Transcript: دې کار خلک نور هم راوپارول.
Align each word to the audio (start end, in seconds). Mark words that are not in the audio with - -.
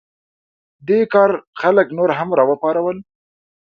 دې 0.87 0.99
کار 1.13 1.31
خلک 1.61 1.87
نور 1.97 2.09
هم 2.19 2.29
راوپارول. 2.39 2.97